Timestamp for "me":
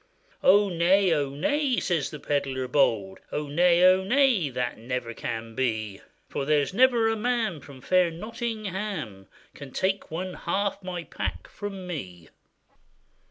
11.85-12.29